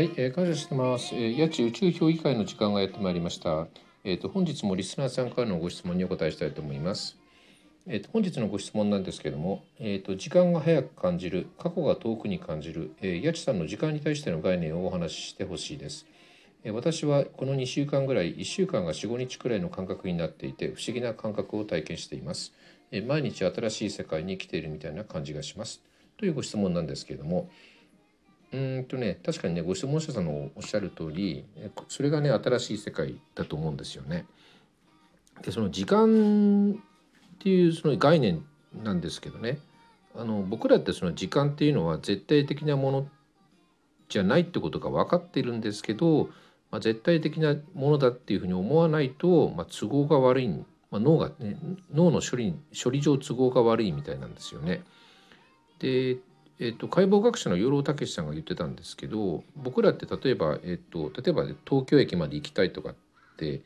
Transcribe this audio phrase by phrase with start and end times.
[0.00, 1.14] はい、えー、感謝してます。
[1.14, 3.66] えー、八宇宙評議会の時間がやってまいりました。
[4.02, 7.18] えっ、と本日もリスナーさんからのご質問にお答えしたいと思います。
[7.86, 16.06] えっ、と本日のご質問なんですけれども、えっ、と時間が早く感じる、過去が遠くに感じる、えー、八千さんの時間に対しての概念をお話ししてほしいです。
[16.64, 22.54] えー、私はこの2週間ぐらい、1週間が4、5日くらいの感覚になっていて、不思議な感覚を体験しています。
[22.90, 25.82] えー、毎日新しい世界に生きているみたいな感じがします。
[26.16, 27.50] というご質問なんですけれども、
[28.52, 31.44] うんとね確かにねご質問者さんのおっしゃる通り
[31.88, 34.26] それがね新しい世界だと思うんですよね。
[35.42, 38.44] でその時間っていうその概念
[38.82, 39.58] なんですけどね
[40.14, 43.08] あの僕らってその時間っていうのは絶対的なもの
[44.08, 46.28] じゃないってことが分かってるんですけど、
[46.70, 51.56] まあ、絶対的なものだっていうふうに思わないと、まあ、都合が悪い、まあ、脳が、ね、
[51.94, 54.82] 脳の処理処理上都合が悪いみたいなんですよね。
[55.78, 56.18] で
[56.62, 62.94] えっと、解剖学者の養老孟さんが言ってたんですけど僕らって例えば、えっと、例えば東京駅まで行きたいとかっ
[63.38, 63.62] て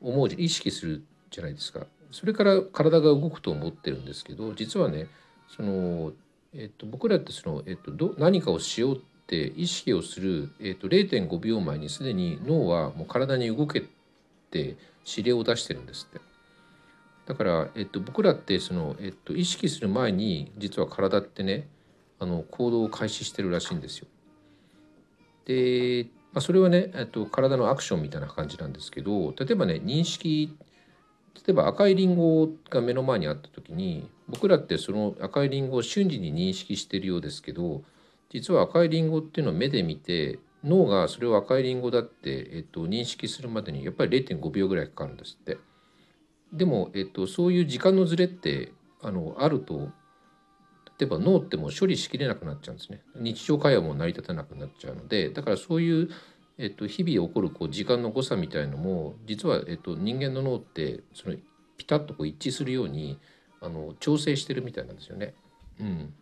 [0.00, 1.80] 思う意識するじゃないですか
[2.12, 5.08] それから体が動くと思ってるんですけど実はね
[5.48, 6.12] その、
[6.54, 13.82] えっと、僕らってその、えっと、ど何かをしようって意識をする、えっと、0.5秒前にすでに脳はもう体に動け
[14.52, 16.20] て指令を出してるんですって。
[17.26, 21.66] だから、えっと、僕らってその、えっと、意識する前に実は体ってね
[22.18, 24.08] あの行動を開始してるらしいんですよ。
[25.46, 30.56] で、まあ、それはね、えっと、体のアクションみたいな感じなんですけど例えばね認識
[31.34, 37.82] 例えば赤いリンゴが目の前にあった時に僕らってその赤いリンゴを瞬時に認識してるようですけど
[38.30, 45.58] 実は赤いリンゴっていうのを目で見て脳がそれを赤いリンゴだって、えっと、認識するまでにやっぱり0.5秒ぐらいかかるんですって。
[46.52, 49.90] でも、えっと、そういう時間のずれってあのあると
[51.04, 56.10] えば脳ってもう処理しきれなくなっちゃうんですね日常会話も成り立たなくなっちゃうのでだからそういう、
[56.58, 61.36] えっと、日々起こるこう時間の誤差みたいのも実は、えっと、人間の脳ってその
[61.76, 63.18] ピタッとこう一致するように
[63.60, 65.34] あの調整してるみたいなんですよね。
[65.80, 66.14] うん、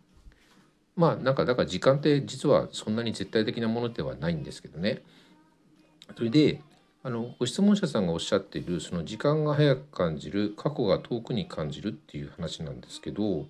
[0.95, 5.01] まあなんかだから時間って実はそんなに絶対的なものではないんですけどね。
[6.17, 6.61] それで
[7.03, 13.45] あのご質問者さんがおっしゃっているその時間が早く感じる過去が遠くに感じるっていう話なんですけど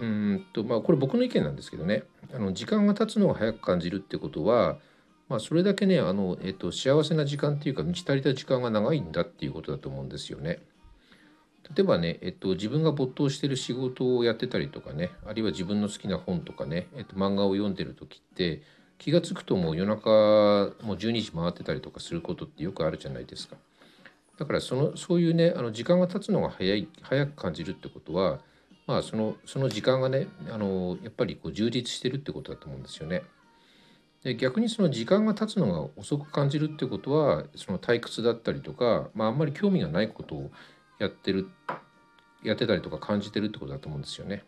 [0.00, 4.78] うんとまあこれ僕の意見なんですけどねあの時間が経つのが早く感じるってことは、
[5.28, 10.60] まあ、それだけねあの、えっと、幸せな時間っていうか満ち足りた時間が長いんだっていうことだと思うんですよね。
[11.76, 18.62] 例えばね、えっと、自分が没頭してる仕事をやってたりとかねあるいは自分の好きな本とかね、えっと、漫画を読んでる時って
[18.98, 20.10] 気が付くともう夜中
[20.82, 23.56] もう12時回ってたりとかすることってよくあるじゃないですか。
[24.38, 28.40] だからそのそういうねあの時間が経つのが早い早く感じるってことは
[28.86, 33.22] まあそのその時間がねあのやっぱりこう充実してるってことだと思うんですよね。
[34.22, 40.50] で逆にその時間が経つのが遅く感じるってことはその退屈だったりとか、まあ、あんまり興味がないことを
[40.98, 41.48] やってる
[42.42, 44.44] やってたりとか感じてるってことだと思うんですよね。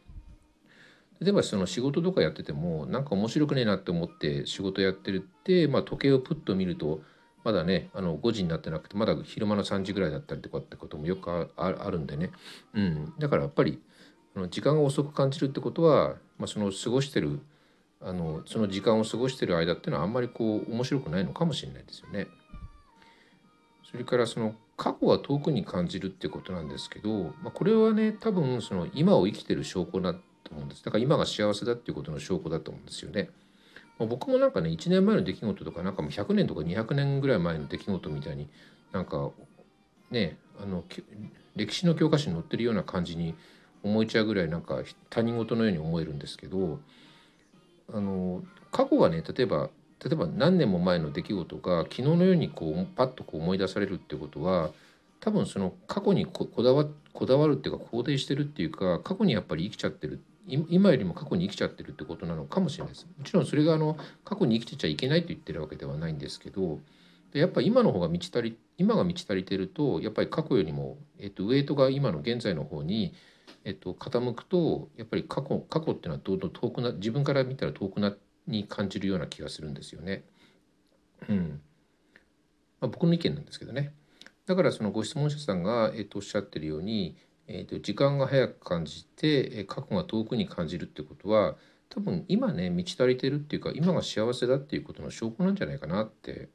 [1.21, 7.01] 例えばその仕事とかやっててもなんか面白くねえなって思って仕事やってるって、まあ、時計をプッと見ると
[7.45, 12.31] まだねあの5時になってなくてまだ昼間の3時ぐらいだったりとかってこともよくあるんでね、
[12.75, 13.81] うん、だからやっぱり
[14.49, 17.41] 時間が遅く感じるってことは、まあ、その過ごしてる
[18.01, 22.27] あのその時間を過ごしてる間っていうのはあんまりこう面白くないのかもしれないですよね。
[23.89, 30.21] それからその過去が遠くに感じるってことなんですけど、まあ、これはね多分その今を生きてる証拠だと
[30.51, 33.29] 思うんですだから今が幸せだっていうことの証拠だと思うんですよね。
[33.99, 38.49] まあ、僕もなんかね1年前の出来事とかなんかもう100年とか200年ぐらい前の出来事みたいに
[38.93, 39.31] なんか
[40.11, 40.85] ねあの
[41.55, 43.35] 歴史の教科書に載ってるような感じに
[43.83, 46.81] 思えちゃうぐらいなんか他人事のように思えるんですけど
[47.93, 49.71] あの過去がね例えば
[50.05, 54.71] 例えば何年も前の出来事が昨日のようにこうパッとこう思い出されるってことは
[55.21, 63.07] 多分その過去にこだわこだわるっていうか肯定してるっていうか過去にやっぱり生きちゃってる今よりも過去に生きちゃってるってことなのかもしれないです。
[63.17, 66.81] もちろんそれがあの過去に生きてちゃいけないと言ってるわけではないんですけど
[67.33, 73.15] でやっぱり今の方が満ち足り今が満ち足りてるとやっぱり過去よりも、えっと、ウエイトが今の現在の方に
[73.65, 78.15] えっと、傾くとやっぱり過去過去っていうのはどんどん遠くな自分から見たら遠くな
[78.47, 80.25] に感じるような気がするんですよね。
[81.29, 81.61] うん
[82.81, 83.95] まあ、僕の意見なんですけどね。
[84.47, 91.57] だからそのご質問者さんが、えっと、おっしゃってるように、えっと、時間が早く感じて過去が遠くに感じるってことは
[91.89, 96.49] 多分今ね満ち足りてるっていうか今が幸せだっていうことの証拠なんじゃないかなって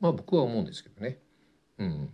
[0.00, 1.18] まあ僕は思うんですけどね。
[1.78, 2.10] うん。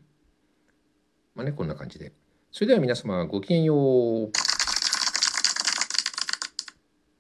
[1.35, 2.13] まあねこんな感じで。
[2.51, 4.52] それでは皆様ごきげんよう。